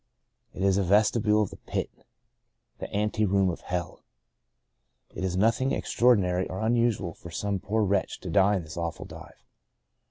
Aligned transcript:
It 0.55 0.63
is 0.63 0.79
a 0.79 0.83
vestibule 0.83 1.43
of 1.43 1.51
the 1.51 1.57
pit— 1.57 1.91
the 2.79 2.91
anteroom 2.91 3.51
of 3.51 3.61
hell. 3.61 4.01
It 5.13 5.23
is 5.23 5.37
nothing 5.37 5.73
extraordinary 5.73 6.49
or 6.49 6.59
unusual 6.61 7.13
for 7.13 7.29
some 7.29 7.59
poor 7.59 7.83
wretch 7.83 8.19
to 8.21 8.31
die 8.31 8.55
in 8.55 8.63
this 8.63 8.77
awful 8.77 9.05
dive. 9.05 9.43